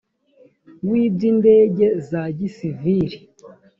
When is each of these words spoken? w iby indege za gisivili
w 0.87 0.89
iby 1.05 1.21
indege 1.31 1.85
za 2.09 2.21
gisivili 2.37 3.17